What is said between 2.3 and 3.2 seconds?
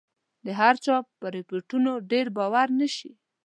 باور نه شي.